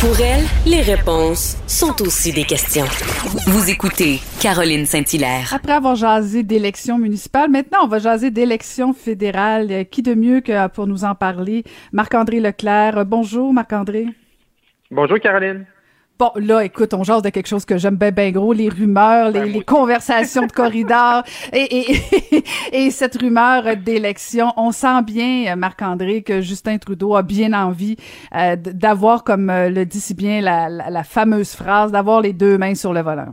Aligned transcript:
Pour 0.00 0.18
elle, 0.18 0.44
les 0.64 0.80
réponses 0.80 1.58
sont 1.66 2.00
aussi 2.00 2.32
des 2.32 2.44
questions. 2.44 2.86
Vous 3.46 3.68
écoutez 3.68 4.18
Caroline 4.40 4.86
Saint-Hilaire. 4.86 5.52
Après 5.54 5.74
avoir 5.74 5.94
jasé 5.94 6.42
d'élections 6.42 6.96
municipales, 6.96 7.50
maintenant 7.50 7.80
on 7.84 7.86
va 7.86 7.98
jaser 7.98 8.30
d'élections 8.30 8.94
fédérales. 8.94 9.70
Euh, 9.70 9.84
Qui 9.84 10.00
de 10.00 10.14
mieux 10.14 10.40
que 10.40 10.68
pour 10.68 10.86
nous 10.86 11.04
en 11.04 11.14
parler? 11.14 11.64
Marc-André 11.92 12.40
Leclerc. 12.40 12.96
Euh, 12.96 13.04
Bonjour 13.04 13.52
Marc-André. 13.52 14.06
Bonjour 14.90 15.20
Caroline. 15.20 15.66
Bon, 16.20 16.32
là, 16.36 16.62
écoute, 16.62 16.92
on 16.92 17.02
jase 17.02 17.22
de 17.22 17.30
quelque 17.30 17.46
chose 17.46 17.64
que 17.64 17.78
j'aime 17.78 17.96
bien, 17.96 18.10
bien 18.10 18.30
gros, 18.30 18.52
les 18.52 18.68
rumeurs, 18.68 19.30
les, 19.30 19.40
Ben, 19.40 19.52
les 19.54 19.64
conversations 19.64 20.44
de 20.44 20.52
corridor 20.52 21.22
et, 21.54 21.94
et, 21.94 22.44
et 22.74 22.90
cette 22.90 23.16
rumeur 23.16 23.74
d'élection. 23.78 24.52
On 24.58 24.70
sent 24.70 25.00
bien, 25.02 25.50
euh, 25.50 25.56
Marc-André, 25.56 26.20
que 26.20 26.42
Justin 26.42 26.76
Trudeau 26.76 27.16
a 27.16 27.22
bien 27.22 27.54
envie 27.54 27.96
euh, 28.36 28.54
d'avoir, 28.54 29.24
comme 29.24 29.48
euh, 29.48 29.70
le 29.70 29.86
dit 29.86 29.98
si 29.98 30.12
bien 30.12 30.42
la, 30.42 30.68
la, 30.68 30.90
la 30.90 31.04
fameuse 31.04 31.52
phrase, 31.52 31.90
d'avoir 31.90 32.20
les 32.20 32.34
deux 32.34 32.58
mains 32.58 32.74
sur 32.74 32.92
le 32.92 33.00
volant. 33.00 33.32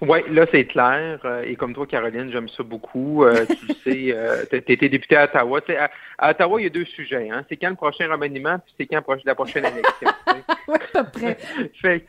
Oui, 0.00 0.18
là 0.30 0.46
c'est 0.52 0.64
clair. 0.66 1.18
euh, 1.24 1.42
et 1.44 1.56
comme 1.56 1.74
toi, 1.74 1.86
Caroline, 1.86 2.30
j'aime 2.32 2.48
ça 2.48 2.62
beaucoup. 2.62 3.24
Euh, 3.24 3.46
tu 3.48 3.74
sais, 3.84 4.14
euh, 4.14 4.44
tu 4.50 4.56
été 4.56 4.88
député 4.88 5.16
à 5.16 5.24
Ottawa. 5.24 5.60
Tu 5.60 5.72
sais, 5.72 5.78
à, 5.78 5.90
à 6.18 6.30
Ottawa, 6.30 6.60
il 6.60 6.64
y 6.64 6.66
a 6.66 6.70
deux 6.70 6.84
sujets. 6.84 7.28
Hein. 7.30 7.44
C'est 7.48 7.56
quand 7.56 7.70
le 7.70 7.76
prochain 7.76 8.10
remaniement, 8.10 8.58
puis 8.58 8.74
c'est 8.78 8.86
quand 8.86 9.02
la 9.24 9.34
prochaine 9.34 9.64
élection. 9.64 10.10
Oui, 10.68 10.76
à 10.94 11.02
peu 11.02 11.10
près. 11.10 11.38
fait, 11.80 12.04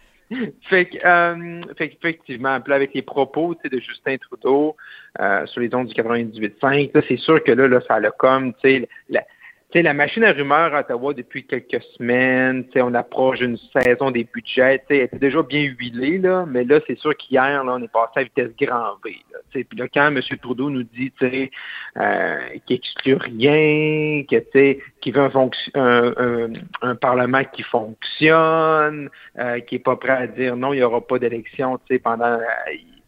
fait, 0.70 0.86
que, 0.86 0.98
euh, 1.06 1.62
fait 1.78 1.96
là, 2.38 2.76
avec 2.76 2.94
les 2.94 3.02
propos 3.02 3.56
tu 3.56 3.62
sais, 3.62 3.70
de 3.70 3.82
Justin 3.82 4.18
Trudeau 4.18 4.76
euh, 5.20 5.46
sur 5.46 5.62
les 5.62 5.74
ondes 5.74 5.88
du 5.88 5.94
98.5, 5.94 6.92
là, 6.94 7.02
c'est 7.08 7.18
sûr 7.18 7.42
que 7.44 7.54
là, 7.54 7.68
là 7.68 7.80
ça 7.88 7.96
a 7.96 8.12
comme, 8.12 8.54
tu 8.56 8.60
sais, 8.62 8.90
la, 9.10 9.24
tu 9.72 9.78
sais, 9.78 9.84
la 9.84 9.94
machine 9.94 10.24
à 10.24 10.32
rumeurs 10.32 10.74
à 10.74 10.80
Ottawa 10.80 11.14
depuis 11.14 11.46
quelques 11.46 11.84
semaines, 11.96 12.66
tu 12.66 12.72
sais, 12.74 12.82
on 12.82 12.94
approche 12.96 13.38
d'une 13.38 13.58
saison 13.72 14.10
des 14.10 14.24
budgets, 14.24 14.80
tu 14.80 14.86
sais, 14.88 14.98
elle 14.98 15.04
était 15.06 15.20
déjà 15.20 15.44
bien 15.44 15.62
huilée, 15.62 16.18
là, 16.18 16.46
mais 16.48 16.64
là, 16.64 16.80
c'est 16.88 16.98
sûr 16.98 17.16
qu'hier, 17.16 17.64
là, 17.64 17.74
on 17.74 17.84
est 17.84 17.92
passé 17.92 18.14
à 18.16 18.24
vitesse 18.24 18.50
grand 18.60 18.96
V. 19.06 19.16
Là, 19.32 19.40
puis 19.52 19.78
là, 19.78 19.86
quand 19.94 20.08
M. 20.08 20.20
Trudeau 20.42 20.72
nous 20.72 20.82
dit 20.84 21.12
tu 21.20 21.30
sais, 21.30 21.52
euh, 21.98 22.40
qu'il 22.66 22.78
exclut 22.78 23.16
rien, 23.16 24.24
que, 24.24 24.38
tu 24.38 24.46
sais, 24.54 24.80
qu'il 25.02 25.14
veut 25.14 25.22
un, 25.22 25.50
un, 25.76 26.14
un- 26.18 26.54
un 26.82 26.96
Parlement 26.96 27.44
qui 27.44 27.62
fonctionne, 27.64 29.10
euh, 29.38 29.60
qui 29.60 29.76
est 29.76 29.80
pas 29.80 29.96
prêt 29.96 30.12
à 30.14 30.28
dire 30.28 30.56
non, 30.56 30.74
il 30.74 30.78
n'y 30.78 30.84
aura 30.84 31.02
pas 31.02 31.20
d'élection 31.20 31.78
tu 31.78 31.94
sais, 31.96 32.00
pendant 32.00 32.26
euh, 32.26 32.40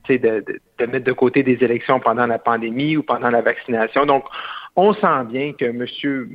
tu 0.04 0.14
sais, 0.14 0.20
de, 0.20 0.40
de, 0.42 0.60
de 0.80 0.86
mettre 0.86 1.06
de 1.06 1.12
côté 1.12 1.44
des 1.44 1.64
élections 1.64 2.00
pendant 2.00 2.26
la 2.26 2.40
pandémie 2.40 2.98
ou 2.98 3.04
pendant 3.04 3.30
la 3.30 3.42
vaccination. 3.42 4.06
Donc, 4.06 4.26
on 4.82 4.94
sent 4.96 5.26
bien 5.30 5.54
que 5.54 5.66
Monsieur, 5.66 6.28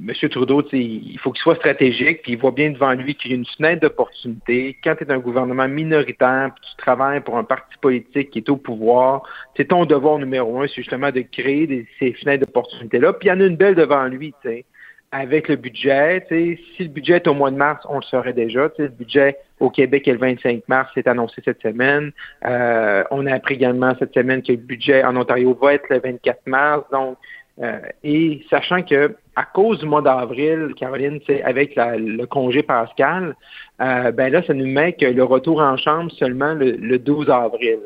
Monsieur 0.00 0.28
Trudeau, 0.30 0.62
il 0.72 1.18
faut 1.18 1.32
qu'il 1.32 1.42
soit 1.42 1.56
stratégique, 1.56 2.22
puis 2.22 2.32
il 2.32 2.38
voit 2.38 2.50
bien 2.50 2.70
devant 2.70 2.92
lui 2.92 3.14
qu'il 3.14 3.30
y 3.30 3.34
a 3.34 3.36
une 3.36 3.44
fenêtre 3.44 3.82
d'opportunité. 3.82 4.78
Quand 4.82 4.94
tu 4.96 5.04
es 5.04 5.12
un 5.12 5.18
gouvernement 5.18 5.68
minoritaire, 5.68 6.52
puis 6.54 6.70
tu 6.70 6.76
travailles 6.78 7.20
pour 7.20 7.36
un 7.36 7.44
parti 7.44 7.76
politique 7.82 8.30
qui 8.30 8.38
est 8.38 8.48
au 8.48 8.56
pouvoir, 8.56 9.22
c'est 9.54 9.68
ton 9.68 9.84
devoir 9.84 10.18
numéro 10.18 10.62
un, 10.62 10.66
c'est 10.66 10.76
justement 10.76 11.10
de 11.10 11.20
créer 11.20 11.86
ces 11.98 12.14
fenêtres 12.14 12.46
d'opportunité-là. 12.46 13.12
Puis 13.12 13.28
il 13.28 13.32
y 13.32 13.34
en 13.34 13.40
a 13.40 13.44
une 13.44 13.56
belle 13.56 13.74
devant 13.74 14.06
lui, 14.06 14.32
tu 14.42 14.64
avec 15.12 15.48
le 15.48 15.56
budget. 15.56 16.24
Si 16.28 16.58
le 16.80 16.88
budget 16.88 17.16
est 17.16 17.28
au 17.28 17.34
mois 17.34 17.50
de 17.50 17.56
mars, 17.56 17.84
on 17.88 17.96
le 17.96 18.02
saurait 18.02 18.32
déjà. 18.32 18.70
Le 18.78 18.88
budget 18.88 19.36
au 19.60 19.68
Québec 19.68 20.08
est 20.08 20.12
le 20.12 20.18
25 20.18 20.62
mars, 20.68 20.90
c'est 20.94 21.06
annoncé 21.06 21.42
cette 21.44 21.60
semaine. 21.60 22.12
Euh, 22.44 23.04
on 23.10 23.26
a 23.26 23.34
appris 23.34 23.54
également 23.54 23.94
cette 23.98 24.14
semaine 24.14 24.42
que 24.42 24.52
le 24.52 24.58
budget 24.58 25.04
en 25.04 25.14
Ontario 25.16 25.56
va 25.60 25.74
être 25.74 25.88
le 25.90 26.00
24 26.00 26.46
mars. 26.46 26.84
Donc, 26.90 27.18
euh, 27.60 27.80
et 28.02 28.42
sachant 28.48 28.82
que 28.82 29.14
à 29.36 29.44
cause 29.44 29.80
du 29.80 29.86
mois 29.86 30.02
d'avril, 30.02 30.74
Caroline, 30.76 31.20
avec 31.44 31.74
la- 31.74 31.96
le 31.96 32.26
congé 32.26 32.62
pascal, 32.62 33.34
euh, 33.80 34.10
ben 34.12 34.30
là, 34.32 34.42
ça 34.42 34.54
nous 34.54 34.66
met 34.66 34.92
que 34.94 35.06
le 35.06 35.24
retour 35.24 35.60
en 35.60 35.76
chambre 35.76 36.10
seulement 36.12 36.54
le, 36.54 36.72
le 36.72 36.98
12 36.98 37.30
avril. 37.30 37.78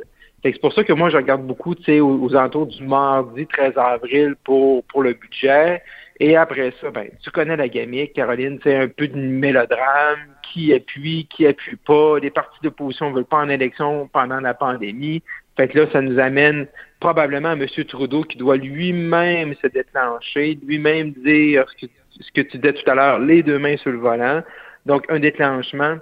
C'est 0.42 0.60
pour 0.60 0.72
ça 0.72 0.84
que 0.84 0.92
moi, 0.92 1.10
je 1.10 1.16
regarde 1.16 1.44
beaucoup 1.44 1.74
aux, 1.74 2.24
aux 2.24 2.36
alentours 2.36 2.66
du 2.66 2.82
mardi 2.84 3.46
13 3.46 3.72
avril 3.76 4.34
pour, 4.44 4.84
pour 4.84 5.02
le 5.02 5.14
budget. 5.14 5.82
Et 6.20 6.36
après 6.36 6.72
ça, 6.80 6.90
ben, 6.90 7.08
tu 7.22 7.30
connais 7.30 7.56
la 7.56 7.68
gamique, 7.68 8.12
Caroline, 8.14 8.58
c'est 8.62 8.76
un 8.76 8.88
peu 8.88 9.08
de 9.08 9.16
mélodrame, 9.16 10.18
qui 10.42 10.72
appuie, 10.72 11.26
qui 11.28 11.46
appuie 11.46 11.76
pas, 11.76 12.18
les 12.18 12.30
partis 12.30 12.58
d'opposition 12.62 13.10
ne 13.10 13.16
veulent 13.16 13.24
pas 13.24 13.38
en 13.38 13.48
élection 13.48 14.08
pendant 14.12 14.40
la 14.40 14.54
pandémie. 14.54 15.22
Fait 15.56 15.68
que 15.68 15.78
là, 15.78 15.86
ça 15.92 16.02
nous 16.02 16.18
amène 16.18 16.66
probablement 17.00 17.50
à 17.50 17.52
M. 17.52 17.66
Trudeau 17.88 18.22
qui 18.24 18.38
doit 18.38 18.56
lui-même 18.56 19.54
se 19.54 19.66
déclencher, 19.66 20.58
lui-même 20.66 21.12
dire 21.12 21.64
ce 21.78 22.32
que, 22.32 22.40
tu 22.42 22.58
disais 22.58 22.72
tout 22.74 22.90
à 22.90 22.94
l'heure, 22.94 23.18
les 23.18 23.42
deux 23.42 23.58
mains 23.58 23.76
sur 23.76 23.90
le 23.90 23.98
volant. 23.98 24.42
Donc, 24.84 25.04
un 25.08 25.18
déclenchement, 25.18 25.96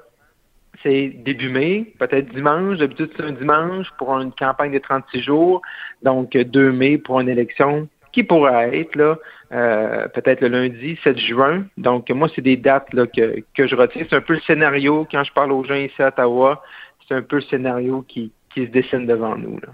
c'est 0.83 1.09
début 1.25 1.49
mai, 1.49 1.93
peut-être 1.99 2.33
dimanche. 2.35 2.79
D'habitude, 2.79 3.11
c'est 3.17 3.25
un 3.25 3.33
dimanche 3.33 3.89
pour 3.99 4.11
une 4.19 4.33
campagne 4.33 4.73
de 4.73 4.79
36 4.79 5.23
jours. 5.23 5.63
Donc, 6.03 6.37
2 6.37 6.73
mai 6.73 6.99
pour 6.99 7.21
une 7.21 7.29
élection 7.29 7.89
qui 8.13 8.23
pourrait 8.23 8.79
être 8.79 8.95
là, 8.95 9.19
euh, 9.53 10.07
peut-être 10.09 10.41
le 10.41 10.49
lundi 10.49 10.97
7 11.03 11.19
juin. 11.19 11.65
Donc, 11.77 12.11
moi, 12.11 12.29
c'est 12.35 12.43
des 12.43 12.57
dates 12.57 12.93
là, 12.93 13.07
que, 13.07 13.43
que 13.57 13.67
je 13.67 13.75
retiens. 13.75 14.05
C'est 14.09 14.17
un 14.17 14.21
peu 14.21 14.35
le 14.35 14.41
scénario, 14.41 15.07
quand 15.11 15.25
je 15.25 15.33
parle 15.33 15.53
aux 15.53 15.65
gens 15.65 15.75
ici 15.75 16.01
à 16.01 16.09
Ottawa, 16.09 16.63
c'est 17.09 17.15
un 17.15 17.23
peu 17.23 17.37
le 17.37 17.43
scénario 17.43 18.05
qui, 18.07 18.33
qui 18.55 18.67
se 18.67 18.71
dessine 18.71 19.07
devant 19.07 19.37
nous. 19.37 19.59
Là. 19.61 19.69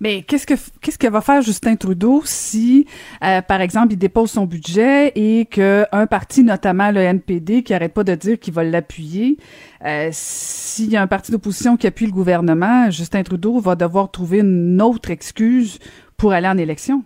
Mais 0.00 0.22
qu'est-ce 0.22 0.46
que 0.46 0.54
qu'est-ce 0.80 0.98
que 0.98 1.06
va 1.08 1.20
faire 1.20 1.42
Justin 1.42 1.76
Trudeau 1.76 2.22
si, 2.24 2.86
euh, 3.22 3.42
par 3.42 3.60
exemple, 3.60 3.92
il 3.92 3.98
dépose 3.98 4.30
son 4.30 4.46
budget 4.46 5.12
et 5.14 5.46
que 5.46 5.84
un 5.92 6.06
parti, 6.06 6.42
notamment 6.42 6.90
le 6.90 7.00
NPD, 7.00 7.62
qui 7.62 7.74
arrête 7.74 7.92
pas 7.92 8.04
de 8.04 8.14
dire 8.14 8.38
qu'il 8.38 8.54
va 8.54 8.64
l'appuyer, 8.64 9.36
euh, 9.84 10.08
s'il 10.12 10.90
y 10.90 10.96
a 10.96 11.02
un 11.02 11.06
parti 11.06 11.32
d'opposition 11.32 11.76
qui 11.76 11.86
appuie 11.86 12.06
le 12.06 12.12
gouvernement, 12.12 12.90
Justin 12.90 13.22
Trudeau 13.22 13.60
va 13.60 13.74
devoir 13.74 14.10
trouver 14.10 14.38
une 14.38 14.80
autre 14.80 15.10
excuse 15.10 15.78
pour 16.16 16.32
aller 16.32 16.48
en 16.48 16.58
élection? 16.58 17.04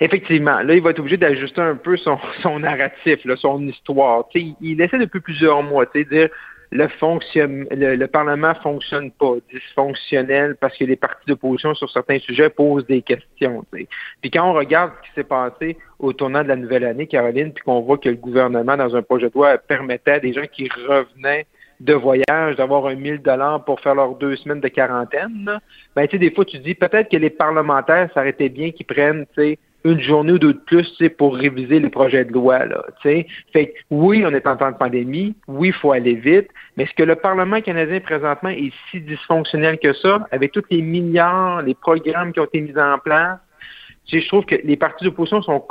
Effectivement, 0.00 0.60
là, 0.60 0.74
il 0.74 0.82
va 0.82 0.90
être 0.90 1.00
obligé 1.00 1.18
d'ajuster 1.18 1.60
un 1.60 1.76
peu 1.76 1.96
son, 1.96 2.18
son 2.42 2.60
narratif, 2.60 3.24
là, 3.24 3.36
son 3.36 3.60
histoire. 3.68 4.24
Il, 4.34 4.80
essaie 4.80 4.98
depuis 4.98 5.20
plusieurs 5.20 5.62
mois, 5.62 5.84
tu 5.86 5.98
sais, 6.00 6.04
dire 6.06 6.28
le, 6.74 6.88
fonction, 6.88 7.48
le, 7.70 7.94
le 7.94 8.06
Parlement 8.08 8.52
fonctionne 8.56 9.12
pas, 9.12 9.34
dysfonctionnel, 9.50 10.56
parce 10.56 10.76
que 10.76 10.84
les 10.84 10.96
partis 10.96 11.24
d'opposition 11.28 11.72
sur 11.74 11.88
certains 11.88 12.18
sujets 12.18 12.50
posent 12.50 12.84
des 12.86 13.00
questions. 13.00 13.64
Puis 13.70 14.30
quand 14.30 14.50
on 14.50 14.52
regarde 14.52 14.90
ce 14.96 15.08
qui 15.08 15.14
s'est 15.14 15.24
passé 15.24 15.78
au 16.00 16.12
tournant 16.12 16.42
de 16.42 16.48
la 16.48 16.56
nouvelle 16.56 16.84
année, 16.84 17.06
Caroline, 17.06 17.52
puis 17.52 17.62
qu'on 17.62 17.80
voit 17.80 17.96
que 17.96 18.08
le 18.08 18.16
gouvernement, 18.16 18.76
dans 18.76 18.96
un 18.96 19.02
projet 19.02 19.28
de 19.28 19.34
loi, 19.34 19.56
permettait 19.56 20.10
à 20.10 20.20
des 20.20 20.32
gens 20.32 20.46
qui 20.52 20.68
revenaient 20.88 21.46
de 21.78 21.94
voyage 21.94 22.56
d'avoir 22.56 22.86
un 22.86 22.96
1000 22.96 23.22
dollars 23.22 23.64
pour 23.64 23.80
faire 23.80 23.94
leurs 23.94 24.16
deux 24.16 24.34
semaines 24.36 24.60
de 24.60 24.68
quarantaine, 24.68 25.60
ben 25.94 26.06
tu 26.06 26.12
sais, 26.12 26.18
des 26.18 26.30
fois 26.30 26.44
tu 26.44 26.58
dis 26.58 26.74
peut-être 26.74 27.10
que 27.10 27.16
les 27.16 27.30
parlementaires, 27.30 28.08
ça 28.14 28.22
bien 28.48 28.70
qu'ils 28.70 28.86
prennent, 28.86 29.26
tu 29.34 29.42
sais, 29.42 29.58
une 29.84 30.00
journée 30.00 30.32
ou 30.32 30.38
deux 30.38 30.54
de 30.54 30.58
plus 30.58 31.02
pour 31.18 31.36
réviser 31.36 31.78
les 31.78 31.90
projets 31.90 32.24
de 32.24 32.32
loi. 32.32 32.64
Là, 32.64 32.84
fait 33.02 33.26
que, 33.52 33.70
oui, 33.90 34.24
on 34.26 34.30
est 34.30 34.46
en 34.46 34.56
temps 34.56 34.70
de 34.70 34.76
pandémie, 34.76 35.36
oui, 35.46 35.68
il 35.68 35.74
faut 35.74 35.92
aller 35.92 36.14
vite, 36.14 36.48
mais 36.76 36.84
est-ce 36.84 36.94
que 36.94 37.02
le 37.02 37.16
Parlement 37.16 37.60
canadien 37.60 38.00
présentement 38.00 38.48
est 38.50 38.72
si 38.90 39.00
dysfonctionnel 39.00 39.78
que 39.78 39.92
ça, 39.92 40.26
avec 40.30 40.52
tous 40.52 40.64
les 40.70 40.80
milliards, 40.80 41.62
les 41.62 41.74
programmes 41.74 42.32
qui 42.32 42.40
ont 42.40 42.44
été 42.44 42.60
mis 42.60 42.76
en 42.78 42.98
place? 42.98 43.38
Je 44.06 44.26
trouve 44.28 44.44
que 44.44 44.56
les 44.64 44.76
partis 44.76 45.04
d'opposition 45.04 45.40
sont, 45.42 45.66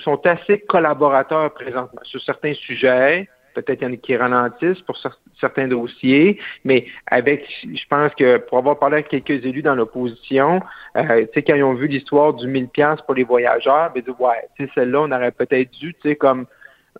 sont 0.00 0.26
assez 0.26 0.60
collaborateurs 0.60 1.52
présentement 1.54 2.00
sur 2.02 2.20
certains 2.20 2.52
sujets. 2.54 3.28
Peut-être 3.62 3.78
qu'il 3.78 3.88
y 3.88 3.90
en 3.90 3.94
a 3.94 3.96
qui 3.96 4.16
ralentissent 4.16 4.80
pour 4.82 4.96
cer- 4.96 5.18
certains 5.40 5.68
dossiers, 5.68 6.38
mais 6.64 6.86
avec, 7.06 7.46
je 7.62 7.86
pense 7.88 8.14
que 8.14 8.38
pour 8.38 8.58
avoir 8.58 8.78
parlé 8.78 8.96
avec 8.96 9.08
quelques 9.08 9.44
élus 9.44 9.62
dans 9.62 9.74
l'opposition, 9.74 10.60
euh, 10.96 11.22
tu 11.26 11.28
sais, 11.34 11.42
quand 11.42 11.54
ils 11.54 11.64
ont 11.64 11.74
vu 11.74 11.86
l'histoire 11.86 12.34
du 12.34 12.46
1000 12.46 12.68
pièces 12.68 13.00
pour 13.02 13.14
les 13.14 13.24
voyageurs, 13.24 13.92
ben, 13.92 14.02
ils 14.02 14.04
disent, 14.04 14.14
ouais, 14.18 14.48
tu 14.56 14.64
sais, 14.64 14.72
celle-là, 14.74 15.00
on 15.02 15.12
aurait 15.12 15.32
peut-être 15.32 15.70
dû, 15.72 15.94
tu 15.94 16.10
sais, 16.10 16.16
comme 16.16 16.46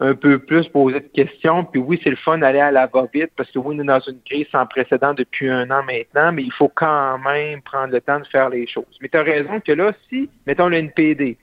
un 0.00 0.14
peu 0.14 0.38
plus 0.38 0.68
poser 0.68 1.00
de 1.00 1.08
questions. 1.08 1.64
Puis 1.64 1.80
oui, 1.80 2.00
c'est 2.02 2.10
le 2.10 2.16
fun 2.16 2.38
d'aller 2.38 2.60
à 2.60 2.70
la 2.70 2.86
va-vite 2.86 3.30
parce 3.36 3.50
que 3.50 3.58
oui, 3.58 3.76
on 3.76 3.82
est 3.82 3.86
dans 3.86 4.00
une 4.00 4.20
crise 4.22 4.46
sans 4.52 4.66
précédent 4.66 5.14
depuis 5.14 5.48
un 5.48 5.70
an 5.70 5.82
maintenant, 5.82 6.32
mais 6.32 6.42
il 6.42 6.52
faut 6.52 6.68
quand 6.68 7.18
même 7.18 7.62
prendre 7.62 7.92
le 7.92 8.00
temps 8.00 8.20
de 8.20 8.26
faire 8.26 8.48
les 8.48 8.66
choses. 8.66 8.84
Mais 9.00 9.08
tu 9.08 9.16
as 9.16 9.22
raison 9.22 9.60
que 9.60 9.72
là, 9.72 9.92
si, 10.08 10.30
mettons 10.46 10.68
le 10.68 10.76
NPD, 10.76 11.36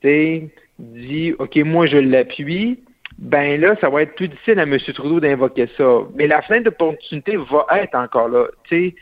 tu 0.00 0.50
dit, 0.78 1.32
OK, 1.38 1.56
moi 1.58 1.86
je 1.86 1.98
l'appuie, 1.98 2.82
ben 3.18 3.60
là, 3.60 3.76
ça 3.80 3.88
va 3.88 4.02
être 4.02 4.14
plus 4.14 4.28
difficile 4.28 4.58
à 4.58 4.62
M. 4.62 4.78
Trudeau 4.78 5.20
d'invoquer 5.20 5.68
ça. 5.76 6.00
Mais 6.14 6.26
la 6.26 6.42
fenêtre 6.42 6.64
d'opportunité 6.64 7.36
va 7.36 7.66
être 7.78 7.94
encore 7.94 8.28
là. 8.28 8.46
Tu 8.64 8.94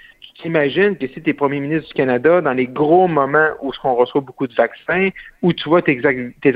t'imagines 0.42 0.96
que 0.96 1.06
si 1.08 1.22
tu 1.22 1.30
es 1.30 1.34
premier 1.34 1.60
ministre 1.60 1.88
du 1.88 1.94
Canada, 1.94 2.40
dans 2.40 2.52
les 2.52 2.66
gros 2.66 3.08
moments 3.08 3.50
où 3.62 3.72
on 3.84 3.94
reçoit 3.94 4.20
beaucoup 4.20 4.46
de 4.46 4.54
vaccins, 4.54 5.10
où 5.42 5.52
tu 5.52 5.68
vois 5.68 5.82
tes, 5.82 6.00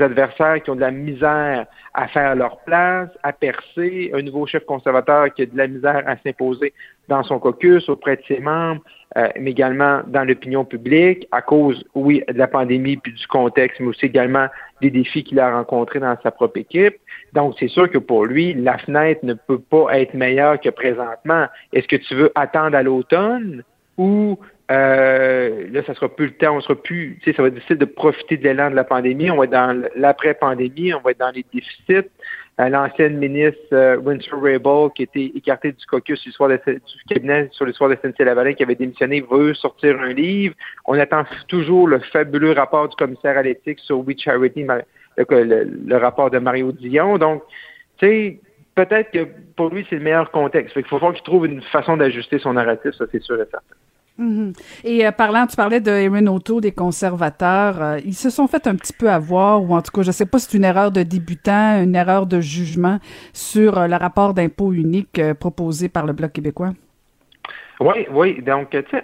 adversaires 0.01 0.61
qui 0.63 0.69
ont 0.69 0.75
de 0.75 0.81
la 0.81 0.91
misère 0.91 1.65
à 1.93 2.07
faire 2.07 2.35
leur 2.35 2.59
place, 2.61 3.09
à 3.23 3.31
percer, 3.31 4.11
un 4.13 4.21
nouveau 4.21 4.45
chef 4.47 4.65
conservateur 4.65 5.33
qui 5.33 5.43
a 5.43 5.45
de 5.45 5.57
la 5.57 5.67
misère 5.67 6.03
à 6.07 6.17
s'imposer 6.17 6.73
dans 7.07 7.23
son 7.23 7.39
caucus, 7.39 7.87
auprès 7.89 8.17
de 8.17 8.23
ses 8.27 8.39
membres, 8.39 8.81
euh, 9.17 9.29
mais 9.39 9.51
également 9.51 10.01
dans 10.07 10.23
l'opinion 10.23 10.65
publique, 10.65 11.27
à 11.31 11.41
cause, 11.41 11.85
oui, 11.95 12.21
de 12.27 12.37
la 12.37 12.47
pandémie 12.47 12.97
puis 12.97 13.13
du 13.13 13.27
contexte, 13.27 13.79
mais 13.79 13.87
aussi 13.87 14.05
également 14.05 14.47
des 14.81 14.89
défis 14.91 15.23
qu'il 15.23 15.39
a 15.39 15.55
rencontrés 15.55 15.99
dans 15.99 16.17
sa 16.21 16.31
propre 16.31 16.57
équipe. 16.57 16.95
Donc, 17.33 17.55
c'est 17.59 17.69
sûr 17.69 17.89
que 17.89 17.97
pour 17.97 18.25
lui, 18.25 18.53
la 18.53 18.77
fenêtre 18.77 19.21
ne 19.23 19.33
peut 19.33 19.59
pas 19.59 19.97
être 19.97 20.13
meilleure 20.13 20.59
que 20.59 20.69
présentement. 20.69 21.45
Est-ce 21.71 21.87
que 21.87 21.95
tu 21.95 22.13
veux 22.13 22.31
attendre 22.35 22.75
à 22.75 22.83
l'automne 22.83 23.63
ou 23.97 24.37
euh, 24.71 25.67
là, 25.71 25.83
ça 25.85 25.93
sera 25.93 26.09
plus 26.09 26.25
le 26.25 26.31
temps, 26.33 26.57
on 26.57 26.61
sera 26.61 26.75
plus, 26.75 27.19
tu 27.21 27.29
sais, 27.29 27.37
ça 27.37 27.43
va 27.43 27.49
être 27.49 27.53
difficile 27.53 27.77
de 27.77 27.85
profiter 27.85 28.35
de 28.35 28.43
l'élan 28.43 28.71
de 28.71 28.75
la 28.75 28.83
pandémie. 28.83 29.29
On 29.29 29.37
va 29.37 29.45
être 29.45 29.51
dans 29.51 29.83
l'après-pandémie, 29.95 30.93
on 30.93 31.01
va 31.01 31.11
être 31.11 31.19
dans 31.19 31.31
les 31.31 31.45
déficits. 31.53 32.09
L'ancienne 32.57 33.17
ministre 33.17 33.59
euh, 33.73 33.97
Winter 33.97 34.31
Rabel, 34.31 34.89
qui 34.95 35.03
était 35.03 35.31
écartée 35.35 35.73
du 35.73 35.85
caucus 35.85 36.21
du, 36.23 36.31
soir 36.31 36.47
de, 36.47 36.55
du 36.65 37.03
cabinet 37.09 37.49
sur 37.51 37.65
l'histoire 37.65 37.89
de 37.89 37.95
SNC-Lavalin, 37.95 38.53
qui 38.53 38.63
avait 38.63 38.75
démissionné, 38.75 39.25
veut 39.29 39.53
sortir 39.53 39.99
un 39.99 40.13
livre. 40.13 40.55
On 40.85 40.97
attend 40.97 41.25
toujours 41.49 41.87
le 41.87 41.99
fabuleux 41.99 42.53
rapport 42.53 42.87
du 42.87 42.95
commissaire 42.95 43.37
à 43.37 43.41
l'éthique 43.41 43.79
sur 43.79 43.99
We 44.07 44.17
Charity, 44.17 44.65
le, 45.17 45.97
rapport 45.97 46.31
de 46.31 46.39
Mario 46.39 46.71
Dion. 46.71 47.17
Donc, 47.17 47.43
tu 47.97 48.07
sais, 48.07 48.39
peut-être 48.73 49.11
que 49.11 49.27
pour 49.57 49.69
lui, 49.69 49.85
c'est 49.89 49.97
le 49.97 50.03
meilleur 50.03 50.31
contexte. 50.31 50.77
Il 50.77 50.85
faut 50.85 50.97
voir 50.97 51.13
qu'il 51.13 51.23
trouve 51.23 51.47
une 51.47 51.61
façon 51.61 51.97
d'ajuster 51.97 52.39
son 52.39 52.53
narratif, 52.53 52.91
ça 52.91 53.03
c'est 53.11 53.21
sûr 53.21 53.35
et 53.35 53.45
certain. 53.51 53.75
Mhm. 54.17 54.53
Et 54.85 55.05
euh, 55.05 55.11
parlant, 55.11 55.45
tu 55.45 55.55
parlais 55.57 55.81
de 55.81 55.91
Erin 55.91 56.27
O'Toole, 56.27 56.61
des 56.61 56.71
conservateurs, 56.71 57.81
euh, 57.81 57.99
ils 58.05 58.13
se 58.13 58.29
sont 58.29 58.47
fait 58.47 58.65
un 58.67 58.75
petit 58.75 58.93
peu 58.93 59.09
avoir, 59.09 59.61
ou 59.61 59.75
en 59.75 59.81
tout 59.81 59.91
cas, 59.91 60.03
je 60.03 60.07
ne 60.07 60.13
sais 60.13 60.25
pas 60.25 60.39
si 60.39 60.47
c'est 60.49 60.57
une 60.57 60.63
erreur 60.63 60.91
de 60.91 61.03
débutant, 61.03 61.81
une 61.81 61.95
erreur 61.95 62.25
de 62.25 62.39
jugement 62.39 62.99
sur 63.33 63.77
euh, 63.77 63.87
le 63.87 63.95
rapport 63.95 64.33
d'impôt 64.33 64.71
unique 64.71 65.21
proposé 65.33 65.89
par 65.89 66.05
le 66.05 66.13
Bloc 66.13 66.31
québécois. 66.31 66.71
Oui, 67.81 68.07
oui. 68.09 68.41
Donc, 68.41 68.69
tu 68.69 68.83
sais, 68.89 69.01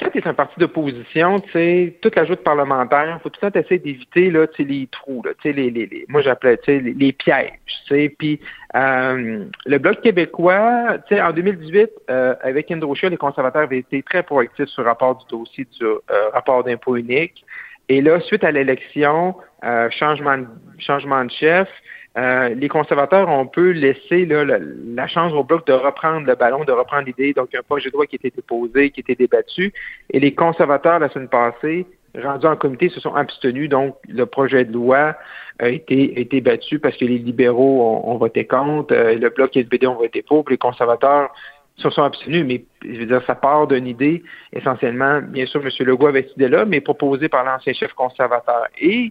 quand 0.00 0.10
tu 0.10 0.18
es 0.18 0.26
un 0.26 0.34
parti 0.34 0.58
d'opposition, 0.58 1.40
tu 1.40 1.52
sais, 1.52 1.98
toute 2.02 2.16
la 2.16 2.24
joute 2.24 2.42
parlementaire, 2.42 3.20
faut 3.22 3.28
tout 3.28 3.38
le 3.42 3.50
temps 3.50 3.60
essayer 3.60 3.78
d'éviter 3.78 4.30
là, 4.30 4.46
tu 4.46 4.62
sais, 4.62 4.68
les 4.68 4.86
trous, 4.88 5.22
là, 5.24 5.32
tu 5.34 5.48
sais, 5.48 5.52
les, 5.52 5.70
les, 5.70 5.86
les, 5.86 6.04
moi 6.08 6.20
j'appelais 6.20 6.56
tu 6.58 6.64
sais, 6.66 6.80
les, 6.80 6.92
les 6.92 7.12
pièges, 7.12 7.52
tu 7.66 7.94
sais, 7.94 8.14
puis 8.18 8.40
euh, 8.74 9.44
le 9.66 9.78
Bloc 9.78 10.00
québécois, 10.00 10.98
tu 11.08 11.14
sais, 11.14 11.22
en 11.22 11.32
2018, 11.32 11.90
euh, 12.10 12.34
avec 12.42 12.70
Andrew 12.70 12.94
les 13.02 13.16
conservateurs 13.16 13.62
avaient 13.62 13.78
été 13.78 14.02
très 14.02 14.22
proactifs 14.22 14.66
sur 14.66 14.82
le 14.82 14.88
rapport 14.88 15.16
du 15.16 15.26
dossier 15.28 15.66
du 15.78 15.84
euh, 15.84 16.00
rapport 16.32 16.64
d'impôt 16.64 16.96
unique, 16.96 17.44
et 17.88 18.00
là, 18.00 18.20
suite 18.20 18.44
à 18.44 18.50
l'élection, 18.50 19.36
euh, 19.62 19.90
changement, 19.90 20.38
changement 20.78 21.24
de 21.24 21.30
chef, 21.30 21.68
euh, 22.16 22.50
les 22.50 22.68
conservateurs 22.68 23.28
ont 23.28 23.46
peu 23.46 23.70
laissé 23.70 24.24
là, 24.24 24.44
la, 24.44 25.06
chance 25.08 25.32
au 25.32 25.42
bloc 25.42 25.66
de 25.66 25.72
reprendre 25.72 26.26
le 26.26 26.34
ballon, 26.36 26.64
de 26.64 26.70
reprendre 26.70 27.06
l'idée. 27.06 27.32
Donc, 27.32 27.54
un 27.54 27.62
projet 27.62 27.90
de 27.90 27.94
loi 27.94 28.06
qui 28.06 28.16
était 28.16 28.30
déposé, 28.30 28.90
qui 28.90 29.00
était 29.00 29.16
débattu. 29.16 29.72
Et 30.10 30.20
les 30.20 30.32
conservateurs, 30.32 31.00
la 31.00 31.08
semaine 31.08 31.28
passée, 31.28 31.86
rendus 32.22 32.46
en 32.46 32.54
comité, 32.56 32.88
se 32.88 33.00
sont 33.00 33.14
abstenus. 33.14 33.68
Donc, 33.68 33.96
le 34.08 34.26
projet 34.26 34.64
de 34.64 34.72
loi 34.72 35.16
a 35.58 35.68
été, 35.68 36.20
été 36.20 36.40
battu 36.40 36.78
parce 36.78 36.96
que 36.96 37.04
les 37.04 37.18
libéraux 37.18 38.00
ont, 38.04 38.16
voté 38.16 38.46
contre, 38.46 38.94
euh, 38.94 39.16
le 39.16 39.30
bloc 39.30 39.56
et 39.56 39.62
le 39.62 39.68
BD 39.68 39.88
ont 39.88 39.96
voté 39.96 40.22
pour, 40.22 40.44
puis 40.44 40.54
les 40.54 40.58
conservateurs 40.58 41.30
se 41.76 41.90
sont 41.90 42.02
abstenus, 42.02 42.44
mais 42.46 42.64
je 42.84 43.00
veux 43.00 43.06
dire, 43.06 43.22
ça 43.26 43.34
part 43.34 43.66
d'une 43.66 43.88
idée, 43.88 44.22
essentiellement, 44.52 45.20
bien 45.20 45.46
sûr, 45.46 45.60
M. 45.60 45.70
Legault 45.80 46.06
avait 46.06 46.22
cette 46.22 46.36
idée-là, 46.36 46.64
mais 46.64 46.80
proposée 46.80 47.28
par 47.28 47.44
l'ancien 47.44 47.72
chef 47.72 47.92
conservateur. 47.94 48.66
Et 48.80 49.10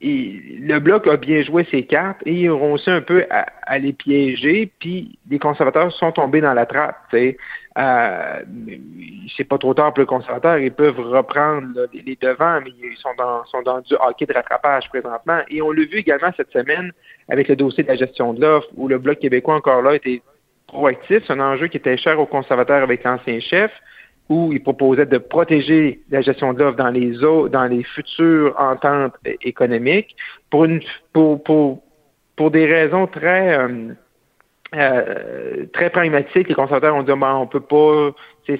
le 0.00 0.78
bloc 0.78 1.06
a 1.08 1.16
bien 1.16 1.42
joué 1.42 1.66
ses 1.70 1.84
cartes 1.84 2.20
et 2.24 2.32
ils 2.32 2.50
ont 2.50 2.72
réussi 2.72 2.90
un 2.90 3.00
peu 3.00 3.26
à, 3.30 3.78
les 3.78 3.92
piéger, 3.92 4.70
puis 4.78 5.18
les 5.28 5.38
conservateurs 5.38 5.92
sont 5.92 6.12
tombés 6.12 6.40
dans 6.40 6.54
la 6.54 6.66
trappe. 6.66 7.14
Euh, 7.14 8.40
c'est 9.36 9.44
pas 9.44 9.58
trop 9.58 9.74
tard 9.74 9.92
pour 9.92 10.00
les 10.00 10.06
conservateurs, 10.06 10.58
ils 10.58 10.72
peuvent 10.72 10.98
reprendre 10.98 11.88
les, 11.92 12.16
devants, 12.20 12.60
mais 12.64 12.70
ils 12.70 12.96
sont 12.96 13.14
dans, 13.18 13.44
sont 13.46 13.62
dans 13.62 13.80
du 13.80 13.94
hockey 13.94 14.26
de 14.26 14.32
rattrapage 14.32 14.88
présentement. 14.88 15.40
Et 15.48 15.62
on 15.62 15.72
l'a 15.72 15.84
vu 15.84 15.98
également 15.98 16.30
cette 16.36 16.50
semaine 16.50 16.92
avec 17.28 17.48
le 17.48 17.56
dossier 17.56 17.82
de 17.82 17.88
la 17.88 17.96
gestion 17.96 18.34
de 18.34 18.40
l'offre, 18.40 18.68
où 18.76 18.88
le 18.88 18.98
Bloc 18.98 19.18
québécois 19.18 19.56
encore 19.56 19.82
là 19.82 19.94
était 19.94 20.22
proactif. 20.68 21.24
C'est 21.26 21.32
un 21.32 21.40
enjeu 21.40 21.66
qui 21.66 21.76
était 21.76 21.96
cher 21.96 22.20
aux 22.20 22.26
conservateurs 22.26 22.82
avec 22.82 23.02
l'ancien 23.04 23.40
chef 23.40 23.72
où 24.28 24.52
il 24.52 24.62
proposait 24.62 25.06
de 25.06 25.18
protéger 25.18 26.00
la 26.10 26.20
gestion 26.20 26.52
de 26.52 26.58
l'offre 26.62 26.76
dans 26.76 26.90
les 26.90 27.24
eaux, 27.24 27.48
dans 27.48 27.64
les 27.64 27.82
futures 27.82 28.54
ententes 28.58 29.14
économiques 29.42 30.16
pour 30.50 30.64
une 30.64 30.80
pour 31.12 31.42
pour, 31.42 31.82
pour 32.36 32.50
des 32.50 32.66
raisons 32.66 33.06
très 33.06 33.58
euh, 33.58 33.94
euh, 34.74 35.64
très 35.72 35.88
pragmatiques. 35.88 36.48
Les 36.48 36.54
conservateurs 36.54 36.94
ont 36.94 37.02
dit 37.02 37.12
bon, 37.12 37.26
on 37.26 37.46
peut 37.46 37.60
pas 37.60 38.10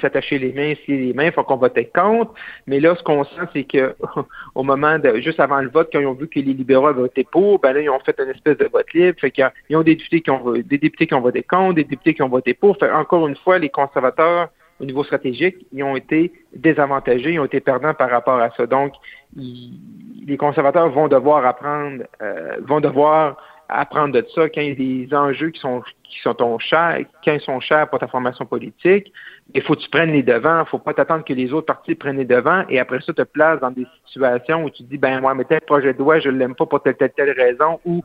s'attacher 0.00 0.38
les 0.38 0.52
mains, 0.52 0.74
si 0.84 0.96
les 0.96 1.12
mains, 1.12 1.26
il 1.26 1.32
faut 1.32 1.42
qu'on 1.42 1.56
vote 1.56 1.78
contre. 1.94 2.32
Mais 2.66 2.80
là, 2.80 2.94
ce 2.96 3.02
qu'on 3.02 3.24
sent, 3.24 3.46
c'est 3.52 3.64
que 3.64 3.94
au 4.54 4.62
moment 4.62 4.98
de 4.98 5.20
juste 5.20 5.40
avant 5.40 5.60
le 5.60 5.68
vote, 5.68 5.90
quand 5.92 6.00
ils 6.00 6.06
ont 6.06 6.14
vu 6.14 6.28
que 6.28 6.38
les 6.38 6.54
libéraux 6.54 6.86
avaient 6.86 7.00
voté 7.00 7.26
pour, 7.30 7.58
ben 7.58 7.72
là, 7.72 7.80
ils 7.80 7.90
ont 7.90 8.00
fait 8.00 8.18
une 8.18 8.30
espèce 8.30 8.56
de 8.56 8.68
vote 8.72 8.90
libre. 8.94 9.18
Fait 9.20 9.30
qu'ils 9.30 9.76
ont 9.76 9.82
des 9.82 9.96
députés 9.96 10.20
qui 10.22 10.30
ont 10.30 10.52
des 10.52 10.78
députés 10.78 11.06
qui 11.06 11.14
ont 11.14 11.20
voté 11.20 11.42
contre, 11.42 11.74
des 11.74 11.84
députés 11.84 12.14
qui 12.14 12.22
ont 12.22 12.28
voté 12.28 12.54
pour. 12.54 12.78
Fait 12.78 12.90
encore 12.90 13.28
une 13.28 13.36
fois, 13.36 13.58
les 13.58 13.68
conservateurs 13.68 14.48
au 14.80 14.84
niveau 14.84 15.04
stratégique, 15.04 15.66
ils 15.72 15.82
ont 15.82 15.96
été 15.96 16.32
désavantagés, 16.54 17.32
ils 17.32 17.40
ont 17.40 17.44
été 17.44 17.60
perdants 17.60 17.94
par 17.94 18.10
rapport 18.10 18.40
à 18.40 18.50
ça. 18.56 18.66
Donc, 18.66 18.92
les 19.36 20.36
conservateurs 20.36 20.90
vont 20.90 21.08
devoir 21.08 21.44
apprendre, 21.44 22.04
euh, 22.22 22.56
vont 22.62 22.80
devoir 22.80 23.36
apprendre 23.68 24.14
de 24.14 24.26
ça 24.34 24.48
quand 24.48 24.60
il 24.60 24.68
y 24.68 24.72
a 24.72 25.06
des 25.06 25.14
enjeux 25.14 25.50
qui 25.50 25.60
sont 25.60 25.82
qui 26.04 26.20
sont 26.20 26.58
chers, 26.58 27.00
quand 27.22 27.32
ils 27.32 27.40
sont 27.40 27.60
chers 27.60 27.88
pour 27.90 27.98
ta 27.98 28.06
formation 28.06 28.46
politique. 28.46 29.12
Il 29.54 29.62
faut 29.62 29.74
que 29.74 29.80
tu 29.80 29.90
prennes 29.90 30.12
les 30.12 30.22
devants. 30.22 30.62
Il 30.62 30.68
faut 30.68 30.78
pas 30.78 30.94
t'attendre 30.94 31.22
que 31.22 31.34
les 31.34 31.52
autres 31.52 31.66
partis 31.66 31.94
prennent 31.94 32.16
les 32.16 32.24
devants 32.24 32.64
et 32.70 32.78
après 32.78 33.00
ça 33.00 33.12
te 33.12 33.22
places 33.22 33.60
dans 33.60 33.70
des 33.70 33.86
situations 34.06 34.64
où 34.64 34.70
tu 34.70 34.84
dis 34.84 34.96
ben 34.96 35.20
moi 35.20 35.34
mais 35.34 35.44
tel 35.44 35.60
projet 35.60 35.92
de 35.92 35.98
loi 35.98 36.18
je 36.18 36.30
l'aime 36.30 36.54
pas 36.54 36.64
pour 36.64 36.82
telle 36.82 36.96
telle 36.96 37.12
telle 37.14 37.32
raison 37.32 37.78
ou 37.84 38.02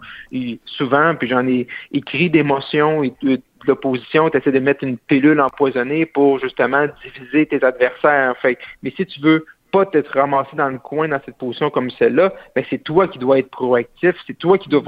souvent 0.66 1.16
puis 1.16 1.30
j'en 1.30 1.48
ai 1.48 1.68
écrit 1.94 2.30
d'émotions 2.30 3.04
et 3.04 3.14
de 3.22 3.40
l'opposition, 3.68 4.30
tu 4.30 4.38
essaies 4.38 4.52
de 4.52 4.60
mettre 4.60 4.84
une 4.84 4.98
pilule 4.98 5.42
empoisonnée 5.42 6.06
pour 6.06 6.40
justement 6.40 6.86
diviser 7.04 7.46
tes 7.46 7.64
adversaires. 7.64 8.36
Fait, 8.42 8.58
mais 8.82 8.92
si 8.96 9.06
tu 9.06 9.20
veux 9.22 9.46
pas 9.74 9.88
t'être 9.88 10.14
ramassé 10.14 10.56
dans 10.56 10.70
le 10.70 10.78
coin 10.78 11.08
dans 11.08 11.20
cette 11.26 11.38
position 11.38 11.72
comme 11.72 11.90
celle-là, 11.90 12.32
ben 12.56 12.64
c'est 12.70 12.84
toi 12.84 13.08
qui 13.08 13.18
dois 13.18 13.40
être 13.40 13.50
proactif, 13.50 14.16
c'est 14.28 14.38
toi 14.38 14.60
qui 14.60 14.70
dois 14.70 14.84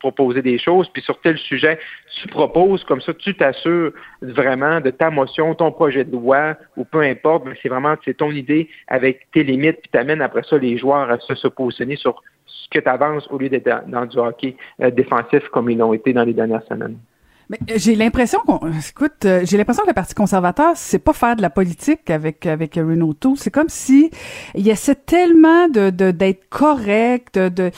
proposer 0.00 0.42
des 0.42 0.58
choses, 0.58 0.88
puis 0.88 1.00
sur 1.00 1.18
tel 1.20 1.38
sujet, 1.38 1.78
tu 2.20 2.26
proposes, 2.26 2.82
comme 2.82 3.00
ça, 3.00 3.14
tu 3.14 3.36
t'assures 3.36 3.92
vraiment 4.20 4.80
de 4.80 4.90
ta 4.90 5.10
motion, 5.10 5.54
ton 5.54 5.70
projet 5.70 6.02
de 6.02 6.10
loi, 6.10 6.56
ou 6.76 6.84
peu 6.84 7.02
importe, 7.02 7.44
mais 7.46 7.54
c'est 7.62 7.68
vraiment 7.68 7.94
c'est 8.04 8.16
ton 8.16 8.32
idée 8.32 8.68
avec 8.88 9.28
tes 9.32 9.44
limites, 9.44 9.78
puis 9.80 9.90
t'amènes 9.92 10.20
après 10.20 10.42
ça 10.42 10.58
les 10.58 10.76
joueurs 10.76 11.08
à 11.08 11.20
se, 11.20 11.46
positionner 11.46 11.94
sur 11.94 12.20
ce 12.46 12.68
que 12.68 12.80
tu 12.80 12.88
avances 12.88 13.28
au 13.30 13.38
lieu 13.38 13.48
d'être 13.48 13.86
dans 13.86 14.06
du 14.06 14.18
hockey 14.18 14.56
euh, 14.82 14.90
défensif 14.90 15.48
comme 15.50 15.70
ils 15.70 15.78
l'ont 15.78 15.92
été 15.92 16.12
dans 16.12 16.24
les 16.24 16.34
dernières 16.34 16.64
semaines. 16.64 16.98
Mais 17.48 17.58
euh, 17.70 17.74
j'ai 17.76 17.94
l'impression 17.94 18.40
qu'on, 18.40 18.58
écoute, 18.72 19.24
euh, 19.24 19.42
j'ai 19.44 19.56
l'impression 19.56 19.84
que 19.84 19.88
le 19.88 19.94
Parti 19.94 20.14
conservateur, 20.14 20.72
c'est 20.74 20.98
pas 20.98 21.12
faire 21.12 21.36
de 21.36 21.42
la 21.42 21.50
politique 21.50 22.10
avec 22.10 22.44
avec 22.46 22.74
Renault 22.74 23.14
C'est 23.36 23.52
comme 23.52 23.68
si 23.68 24.10
il 24.54 24.68
essaie 24.68 24.96
tellement 24.96 25.68
de 25.68 25.90
d'être 25.90 26.48
correct, 26.48 27.38
de, 27.38 27.70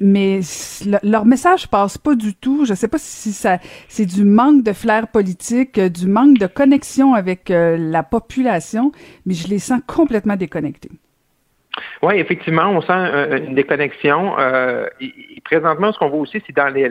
mais 0.00 0.40
leur 1.02 1.24
message 1.24 1.68
passe 1.68 1.98
pas 1.98 2.14
du 2.14 2.34
tout. 2.34 2.64
Je 2.64 2.74
sais 2.74 2.88
pas 2.88 2.98
si 2.98 3.32
ça, 3.32 3.58
c'est 3.88 4.06
du 4.06 4.24
manque 4.24 4.62
de 4.62 4.72
flair 4.72 5.08
politique, 5.08 5.78
euh, 5.78 5.88
du 5.88 6.06
manque 6.06 6.38
de 6.38 6.46
connexion 6.46 7.14
avec 7.14 7.48
la 7.48 8.02
population, 8.02 8.92
mais 9.26 9.34
je 9.34 9.48
les 9.48 9.58
sens 9.58 9.80
complètement 9.86 10.36
déconnectés. 10.36 10.90
Oui, 12.02 12.14
effectivement, 12.16 12.68
on 12.68 12.82
sent 12.82 12.92
une 12.92 13.54
déconnexion. 13.54 14.36
et, 15.00 15.40
présentement, 15.44 15.92
ce 15.92 15.98
qu'on 15.98 16.10
voit 16.10 16.20
aussi, 16.20 16.42
c'est 16.46 16.54
dans 16.54 16.68
les 16.68 16.88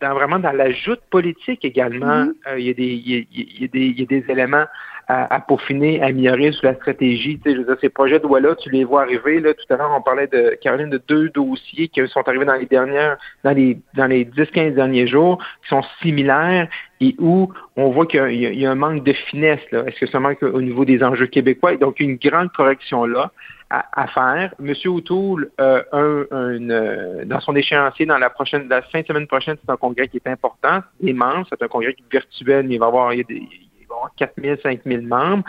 dans 0.00 0.14
vraiment 0.14 0.38
dans 0.38 0.52
la 0.52 0.70
joute 0.70 1.00
politique 1.10 1.64
également, 1.64 2.24
mm-hmm. 2.24 2.34
euh, 2.48 2.58
il, 2.58 2.66
y 2.66 2.70
a 2.70 2.74
des, 2.74 2.84
il, 2.84 3.60
y 3.60 3.64
a, 3.64 3.68
des, 3.68 3.80
il 3.80 4.00
y 4.00 4.02
a 4.02 4.06
des 4.06 4.24
éléments 4.28 4.64
à, 5.08 5.40
peaufiner, 5.40 6.02
à 6.02 6.06
améliorer 6.06 6.52
sur 6.52 6.66
la 6.66 6.74
stratégie. 6.74 7.38
Tu 7.38 7.50
sais, 7.50 7.56
je 7.56 7.60
veux 7.60 7.64
dire, 7.64 7.76
ces 7.80 7.88
projets 7.88 8.18
de 8.18 8.24
loi-là, 8.24 8.54
tu 8.56 8.68
les 8.68 8.84
vois 8.84 9.02
arriver. 9.02 9.40
Là, 9.40 9.54
tout 9.54 9.72
à 9.72 9.76
l'heure, 9.78 9.90
on 9.96 10.02
parlait 10.02 10.26
de 10.26 10.58
Caroline 10.60 10.90
de 10.90 11.00
deux 11.08 11.30
dossiers 11.30 11.88
qui 11.88 12.06
sont 12.08 12.28
arrivés 12.28 12.44
dans 12.44 12.54
les 12.54 12.66
dernières, 12.66 13.16
dans 13.42 13.52
les 13.52 13.78
dans 13.94 14.06
les 14.06 14.26
10-15 14.26 14.74
derniers 14.74 15.06
jours, 15.06 15.42
qui 15.62 15.68
sont 15.70 15.82
similaires 16.02 16.68
et 17.00 17.14
où 17.18 17.50
on 17.76 17.90
voit 17.90 18.06
qu'il 18.06 18.34
y, 18.34 18.66
a 18.66 18.70
un 18.70 18.74
manque 18.74 19.02
de 19.02 19.12
finesse. 19.12 19.60
Est-ce 19.72 20.04
que 20.04 20.16
un 20.16 20.20
manque 20.20 20.42
au 20.42 20.60
niveau 20.60 20.84
des 20.84 21.02
enjeux 21.02 21.26
québécois? 21.26 21.76
Donc, 21.76 22.00
une 22.00 22.16
grande 22.16 22.52
correction 22.52 23.06
là 23.06 23.32
à, 23.70 24.06
faire. 24.08 24.54
Monsieur 24.58 24.90
O'Toole, 24.90 25.50
euh, 25.60 25.82
un, 25.92 26.26
euh, 26.30 27.24
dans 27.24 27.40
son 27.40 27.54
échéancier, 27.54 28.06
dans 28.06 28.18
la 28.18 28.30
prochaine, 28.30 28.66
la 28.68 28.82
fin 28.82 29.02
de 29.02 29.06
semaine 29.06 29.26
prochaine, 29.26 29.56
c'est 29.62 29.70
un 29.70 29.76
congrès 29.76 30.08
qui 30.08 30.16
est 30.16 30.26
important, 30.26 30.80
immense. 31.02 31.46
C'est 31.50 31.62
un 31.62 31.68
congrès 31.68 31.94
virtuel, 32.10 32.66
mais 32.66 32.74
il 32.74 32.78
va 32.78 32.86
y 32.86 32.88
avoir, 32.88 33.10
avoir 33.10 34.10
4 34.16 34.34
000, 34.40 34.56
5 34.62 34.80
000 34.86 35.02
membres. 35.02 35.44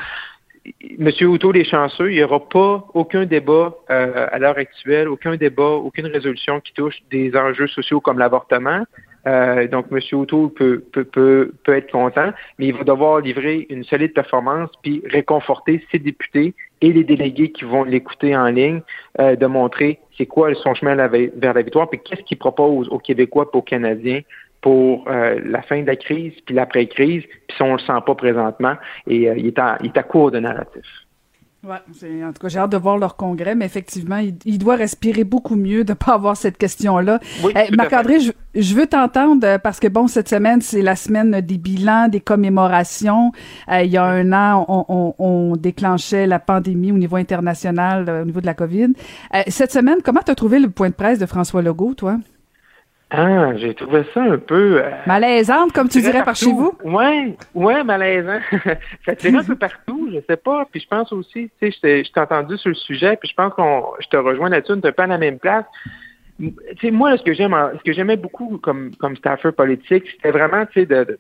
Monsieur 0.98 1.28
O'Toole 1.28 1.58
est 1.58 1.64
chanceux, 1.64 2.12
il 2.12 2.18
n'y 2.18 2.24
aura 2.24 2.48
pas 2.48 2.86
aucun 2.94 3.26
débat 3.26 3.74
euh, 3.90 4.28
à 4.30 4.38
l'heure 4.38 4.58
actuelle, 4.58 5.08
aucun 5.08 5.36
débat, 5.38 5.70
aucune 5.70 6.08
résolution 6.08 6.60
qui 6.60 6.74
touche 6.74 6.98
des 7.10 7.36
enjeux 7.36 7.68
sociaux 7.68 8.02
comme 8.02 8.20
l'avortement. 8.20 8.84
Euh, 9.28 9.68
donc, 9.68 9.88
M. 9.92 10.00
O'Toole 10.14 10.50
peut, 10.52 10.84
peut, 10.92 11.04
peut, 11.04 11.52
peut, 11.64 11.76
être 11.76 11.92
content, 11.92 12.32
mais 12.58 12.68
il 12.68 12.74
va 12.74 12.84
devoir 12.84 13.20
livrer 13.20 13.68
une 13.70 13.84
solide 13.84 14.14
performance 14.14 14.70
puis 14.82 15.02
réconforter 15.06 15.86
ses 15.92 16.00
députés 16.00 16.54
et 16.82 16.94
les 16.94 17.04
délégués 17.04 17.52
qui 17.52 17.66
vont 17.66 17.84
l'écouter 17.84 18.36
en 18.36 18.48
ligne 18.48 18.82
euh, 19.20 19.36
de 19.36 19.46
montrer 19.46 20.00
c'est 20.18 20.26
quoi 20.26 20.54
son 20.56 20.74
chemin 20.74 20.96
vers 20.96 21.54
la 21.54 21.62
victoire 21.62 21.90
puis 21.90 22.00
qu'est-ce 22.04 22.22
qu'il 22.22 22.38
propose 22.38 22.88
aux 22.90 23.00
Québécois 23.00 23.50
et 23.54 23.58
aux 23.58 23.62
Canadiens 23.62 24.22
pour 24.62 25.06
euh, 25.08 25.40
la 25.46 25.62
fin 25.62 25.82
de 25.82 25.88
la 25.88 25.96
crise 25.96 26.34
puis 26.46 26.56
l'après-crise, 26.56 27.24
puis 27.24 27.58
si 27.58 27.64
on 27.64 27.74
le 27.74 27.80
sent 27.80 28.02
pas 28.06 28.16
présentement, 28.16 28.76
et 29.08 29.24
il, 29.24 29.48
est 29.48 29.60
à, 29.60 29.78
il 29.82 29.88
est 29.88 29.98
à 29.98 30.04
court 30.04 30.32
de 30.32 30.40
narratif. 30.40 30.84
Ouais, 31.62 31.76
en 32.24 32.32
tout 32.32 32.42
cas, 32.42 32.48
j'ai 32.48 32.60
hâte 32.60 32.72
de 32.72 32.78
voir 32.78 32.98
leur 32.98 33.18
congrès, 33.18 33.54
mais 33.54 33.66
effectivement, 33.66 34.22
il, 34.46 34.58
doit 34.58 34.78
respirer 34.78 35.26
beaucoup 35.26 35.58
mieux 35.58 35.84
de 35.84 35.92
pas 35.94 36.14
avoir 36.14 36.38
cette 36.38 36.58
question-là. 36.58 37.20
Oui, 37.44 37.52
Marc-André, 37.76 38.22
je, 38.22 38.32
veux 38.56 38.88
t'entendre 38.88 39.46
euh, 39.46 39.58
parce 39.58 39.80
que 39.80 39.88
bon, 39.88 40.08
cette 40.08 40.28
semaine, 40.28 40.62
c'est 40.62 40.82
la 40.82 40.96
semaine 40.96 41.40
des 41.42 41.58
bilans, 41.58 42.08
des 42.08 42.20
commémorations. 42.20 43.32
Euh, 43.72 43.82
il 43.84 43.92
y 43.92 43.98
a 43.98 44.04
un 44.04 44.34
an, 44.34 44.66
on, 44.68 45.14
on, 45.20 45.56
déclenchait 45.56 46.26
la 46.26 46.40
pandémie 46.40 46.92
au 46.92 46.98
niveau 46.98 47.18
international, 47.18 48.06
euh, 48.08 48.22
au 48.24 48.26
niveau 48.26 48.42
de 48.42 48.46
la 48.46 48.54
COVID. 48.54 48.94
cette 49.48 49.72
semaine, 49.72 49.98
comment 50.04 50.22
tu 50.22 50.32
as 50.32 50.36
trouvé 50.36 50.60
le 50.60 50.70
point 50.70 50.90
de 50.90 50.96
presse 50.96 51.20
de 51.20 51.26
François 51.26 51.62
Legault, 51.62 51.94
toi? 51.94 52.18
Ah, 53.12 53.56
j'ai 53.56 53.74
trouvé 53.74 54.04
ça 54.14 54.22
un 54.22 54.38
peu... 54.38 54.84
Malaisante, 55.08 55.72
comme 55.74 55.90
tu 55.90 56.00
dirais 56.00 56.24
par 56.24 56.36
chez 56.36 56.52
vous? 56.52 56.74
Oui, 56.84 57.36
ouais, 57.56 57.84
malaisant. 57.84 58.40
ça 59.06 59.16
tirait 59.16 59.38
un 59.38 59.44
peu 59.44 59.56
partout, 59.56 60.10
je 60.14 60.20
sais 60.30 60.38
pas. 60.38 60.68
Puis 60.72 60.82
je 60.82 60.88
pense 60.88 61.12
aussi, 61.12 61.50
tu 61.60 61.72
sais, 61.72 62.04
je 62.04 62.12
t'ai 62.12 62.20
entendu 62.20 62.56
sur 62.58 62.70
le 62.70 62.76
sujet, 62.76 63.18
puis 63.20 63.28
je 63.30 63.36
pense 63.36 63.54
qu'on, 63.56 63.84
je 64.00 64.08
te 64.08 64.18
rejoins 64.18 64.50
là-dessus, 64.50 64.74
on 64.74 64.92
pas 64.92 65.04
à 65.04 65.08
la 65.08 65.18
même 65.18 65.40
place. 65.40 65.66
Sais, 66.82 66.92
moi, 66.92 67.18
ce 67.18 67.24
que 67.24 67.34
j'aime, 67.34 67.56
ce 67.78 67.84
que 67.84 67.94
j'aimais 67.94 68.18
beaucoup 68.18 68.58
comme, 68.60 68.96
comme 68.96 69.16
staffer 69.18 69.52
politique, 69.52 70.06
c'était 70.12 70.32
vraiment, 70.32 70.66
tu 70.68 70.82
sais, 70.82 70.86
de, 70.86 71.20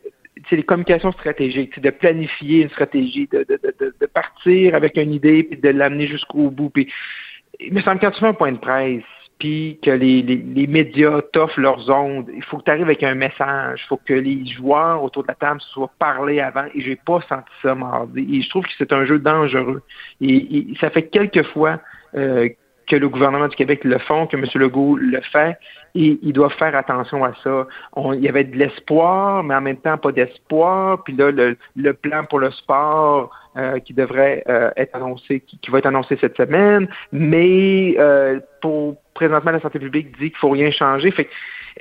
les 0.51 0.63
communications 0.63 1.11
stratégiques, 1.11 1.79
de 1.79 1.89
planifier 1.89 2.63
une 2.63 2.69
stratégie, 2.69 3.27
de, 3.31 3.45
de, 3.47 3.59
de, 3.79 3.93
de 3.99 4.05
partir 4.05 4.75
avec 4.75 4.97
une 4.97 5.13
idée, 5.13 5.43
puis 5.43 5.59
de 5.59 5.69
l'amener 5.69 6.07
jusqu'au 6.07 6.49
bout. 6.49 6.69
Puis, 6.69 6.91
il 7.59 7.73
me 7.73 7.81
semble 7.81 7.99
quand 7.99 8.11
tu 8.11 8.19
fais 8.21 8.27
un 8.27 8.33
point 8.33 8.53
de 8.53 8.57
presse, 8.57 9.03
puis 9.39 9.79
que 9.81 9.91
les, 9.91 10.21
les, 10.21 10.67
médias 10.67 11.21
t'offrent 11.31 11.61
leurs 11.61 11.89
ondes. 11.89 12.29
Il 12.35 12.43
faut 12.43 12.57
que 12.57 12.63
tu 12.63 12.71
arrives 12.71 12.83
avec 12.83 13.03
un 13.03 13.15
message. 13.15 13.81
Il 13.85 13.87
faut 13.87 13.99
que 14.05 14.13
les 14.13 14.45
joueurs 14.45 15.01
autour 15.01 15.23
de 15.23 15.29
la 15.29 15.35
table 15.35 15.61
soient 15.61 15.91
parlés 15.97 16.41
avant. 16.41 16.65
Et 16.75 16.81
j'ai 16.81 16.97
pas 16.97 17.21
senti 17.27 17.49
ça 17.61 17.73
mardi. 17.73 18.27
Et 18.33 18.41
je 18.41 18.49
trouve 18.49 18.65
que 18.65 18.71
c'est 18.77 18.91
un 18.91 19.05
jeu 19.05 19.17
dangereux. 19.17 19.81
Et, 20.19 20.67
ça 20.81 20.89
fait 20.89 21.07
quelques 21.07 21.43
fois 21.53 21.79
euh, 22.15 22.49
que 22.89 22.95
le 22.95 23.07
gouvernement 23.07 23.47
du 23.47 23.55
Québec 23.55 23.83
le 23.83 23.99
font, 23.99 24.27
que 24.27 24.35
M. 24.35 24.45
Legault 24.55 24.97
le 24.97 25.21
fait, 25.21 25.57
et 25.95 26.19
ils 26.21 26.33
doivent 26.33 26.53
faire 26.53 26.75
attention 26.75 27.23
à 27.23 27.33
ça. 27.43 27.67
il 28.13 28.21
y 28.21 28.27
avait 28.27 28.43
de 28.43 28.55
l'espoir, 28.55 29.43
mais 29.43 29.55
en 29.55 29.61
même 29.61 29.77
temps 29.77 29.97
pas 29.97 30.11
d'espoir. 30.11 31.03
Puis 31.03 31.15
là, 31.15 31.31
le, 31.31 31.93
plan 31.93 32.25
pour 32.25 32.39
le 32.39 32.51
sport 32.51 33.31
euh, 33.57 33.79
qui 33.79 33.93
devrait 33.93 34.43
euh, 34.49 34.71
être 34.75 34.95
annoncé, 34.95 35.41
qui, 35.41 35.71
va 35.71 35.79
être 35.79 35.87
annoncé 35.87 36.17
cette 36.19 36.37
semaine, 36.37 36.87
mais 37.11 37.95
pour 38.61 38.97
présentement, 39.13 39.51
la 39.51 39.59
santé 39.59 39.79
publique 39.79 40.17
dit 40.17 40.29
qu'il 40.29 40.37
faut 40.37 40.49
rien 40.49 40.71
changer. 40.71 41.11
Fait 41.11 41.29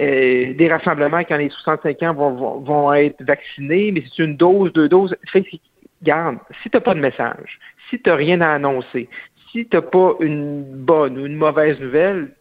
euh, 0.00 0.54
des 0.54 0.68
rassemblements 0.68 1.24
quand 1.24 1.36
les 1.36 1.50
65 1.50 2.02
ans 2.02 2.14
vont, 2.14 2.60
vont, 2.60 2.92
être 2.92 3.22
vaccinés, 3.24 3.90
mais 3.92 4.04
c'est 4.04 4.22
une 4.22 4.36
dose, 4.36 4.72
deux 4.72 4.88
doses. 4.88 5.16
Fait 5.32 5.44
garde, 6.02 6.38
si 6.62 6.70
tu 6.70 6.76
n'as 6.76 6.80
pas 6.80 6.94
de 6.94 7.00
message, 7.00 7.58
si 7.90 8.00
tu 8.00 8.08
n'as 8.08 8.16
rien 8.16 8.40
à 8.40 8.50
annoncer, 8.50 9.08
si 9.52 9.66
tu 9.66 9.76
n'as 9.76 9.82
pas 9.82 10.14
une 10.20 10.62
bonne 10.62 11.18
ou 11.18 11.26
une 11.26 11.36
mauvaise 11.36 11.78
nouvelle, 11.80 12.32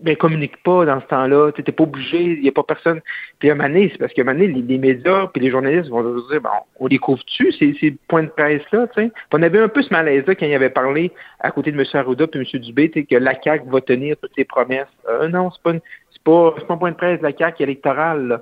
ben 0.00 0.16
communique 0.16 0.62
pas 0.62 0.84
dans 0.84 1.00
ce 1.00 1.06
temps-là. 1.06 1.52
Tu 1.52 1.62
n'es 1.62 1.72
pas 1.72 1.84
obligé, 1.84 2.22
il 2.22 2.40
n'y 2.40 2.48
a 2.48 2.52
pas 2.52 2.62
personne. 2.62 3.00
Puis 3.38 3.50
à 3.50 3.52
un 3.52 3.56
moment 3.56 3.88
c'est 3.90 3.98
parce 3.98 4.12
qu'à 4.12 4.22
un 4.22 4.24
moment 4.24 4.38
donné, 4.38 4.62
les, 4.66 4.78
médias 4.78 5.26
puis 5.28 5.42
les 5.42 5.50
journalistes 5.50 5.90
vont 5.90 6.02
se 6.02 6.30
dire, 6.30 6.40
bon, 6.40 6.50
on 6.78 6.86
les 6.86 6.98
couvre-tu, 6.98 7.52
ces, 7.52 7.74
ces 7.80 7.96
points 8.08 8.22
de 8.22 8.28
presse-là. 8.28 8.86
On 9.32 9.42
avait 9.42 9.58
un 9.58 9.68
peu 9.68 9.82
ce 9.82 9.92
malaise-là 9.92 10.34
quand 10.34 10.46
il 10.46 10.54
avait 10.54 10.70
parlé 10.70 11.12
à 11.40 11.50
côté 11.50 11.72
de 11.72 11.78
M. 11.78 11.84
Arruda 11.92 12.26
puis 12.26 12.40
M. 12.40 12.60
Dubé, 12.60 12.90
que 12.90 13.16
la 13.16 13.40
CAQ 13.40 13.68
va 13.68 13.80
tenir 13.80 14.16
toutes 14.20 14.34
ses 14.36 14.44
promesses. 14.44 14.86
Euh, 15.08 15.28
non, 15.28 15.50
c'est 15.50 15.62
pas 15.62 15.72
une, 15.72 15.80
c'est 16.26 16.32
pas, 16.32 16.52
pas 16.66 16.74
un 16.74 16.76
point 16.76 16.90
de 16.90 16.96
presse 16.96 17.18
de 17.18 17.24
la 17.24 17.36
CAQ 17.36 17.62
électorale. 17.62 18.40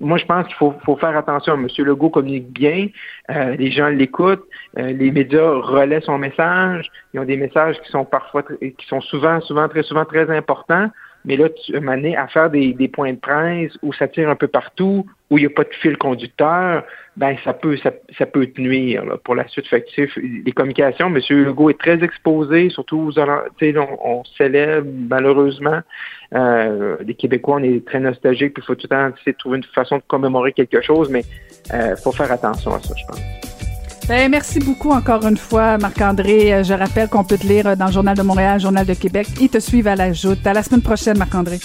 moi, 0.00 0.18
je 0.18 0.24
pense 0.24 0.46
qu'il 0.46 0.56
faut, 0.56 0.74
faut, 0.84 0.96
faire 0.96 1.16
attention. 1.16 1.54
M. 1.54 1.68
Legault 1.78 2.10
communique 2.10 2.50
bien, 2.52 2.88
euh, 3.30 3.56
les 3.56 3.70
gens 3.70 3.88
l'écoutent, 3.88 4.44
euh, 4.78 4.92
les 4.92 5.10
médias 5.10 5.50
relaient 5.50 6.00
son 6.00 6.18
message. 6.18 6.90
Ils 7.12 7.20
ont 7.20 7.24
des 7.24 7.36
messages 7.36 7.80
qui 7.80 7.90
sont 7.90 8.04
parfois, 8.04 8.42
qui 8.42 8.86
sont 8.86 9.00
souvent, 9.00 9.40
souvent, 9.40 9.68
très 9.68 9.82
souvent 9.82 10.04
très 10.04 10.34
importants. 10.34 10.90
Mais 11.24 11.36
là, 11.36 11.48
tu 11.48 11.78
m'amener 11.80 12.16
à 12.16 12.26
faire 12.28 12.50
des, 12.50 12.72
des, 12.72 12.88
points 12.88 13.12
de 13.12 13.18
presse 13.18 13.72
où 13.82 13.92
ça 13.92 14.08
tire 14.08 14.30
un 14.30 14.36
peu 14.36 14.46
partout, 14.48 15.04
où 15.30 15.38
il 15.38 15.42
n'y 15.42 15.46
a 15.46 15.50
pas 15.50 15.64
de 15.64 15.74
fil 15.74 15.98
conducteur, 15.98 16.84
ben 17.16 17.36
ça 17.44 17.52
peut 17.52 17.76
ça, 17.78 17.92
ça 18.16 18.26
peut 18.26 18.46
te 18.46 18.60
nuire 18.60 19.04
pour 19.24 19.34
la 19.34 19.46
suite. 19.48 19.66
Fait 19.66 19.84
les 19.96 20.52
communications, 20.52 21.08
M. 21.08 21.20
Legault 21.30 21.70
est 21.70 21.78
très 21.78 22.02
exposé, 22.02 22.70
surtout 22.70 22.98
aux 22.98 23.18
on, 23.18 23.98
on 24.04 24.24
célèbre 24.36 24.88
malheureusement. 25.08 25.80
Euh, 26.34 26.96
les 27.00 27.14
Québécois, 27.14 27.56
on 27.56 27.62
est 27.62 27.84
très 27.84 28.00
nostalgiques, 28.00 28.54
puis 28.54 28.62
il 28.62 28.66
faut 28.66 28.74
tout 28.74 28.86
le 28.90 28.96
temps 28.96 29.08
essayer 29.16 29.32
de 29.32 29.38
trouver 29.38 29.58
une 29.58 29.64
façon 29.64 29.96
de 29.96 30.02
commémorer 30.06 30.52
quelque 30.52 30.80
chose, 30.80 31.10
mais 31.10 31.24
il 31.66 31.74
euh, 31.74 31.96
faut 31.96 32.12
faire 32.12 32.30
attention 32.30 32.72
à 32.72 32.80
ça, 32.80 32.94
je 32.96 33.06
pense. 33.06 33.47
Ben, 34.08 34.30
merci 34.30 34.58
beaucoup 34.58 34.90
encore 34.90 35.26
une 35.26 35.36
fois, 35.36 35.76
Marc-André. 35.76 36.54
Euh, 36.54 36.64
je 36.64 36.72
rappelle 36.72 37.10
qu'on 37.10 37.24
peut 37.24 37.36
te 37.36 37.46
lire 37.46 37.76
dans 37.76 37.86
le 37.86 37.92
Journal 37.92 38.16
de 38.16 38.22
Montréal, 38.22 38.58
Journal 38.58 38.86
de 38.86 38.94
Québec 38.94 39.28
et 39.38 39.50
te 39.50 39.60
suivre 39.60 39.90
à 39.90 39.96
la 39.96 40.14
joute. 40.14 40.46
À 40.46 40.54
la 40.54 40.62
semaine 40.62 40.80
prochaine, 40.80 41.18
Marc-André. 41.18 41.60